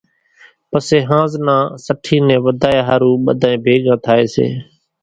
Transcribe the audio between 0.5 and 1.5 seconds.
پسيَ ۿانز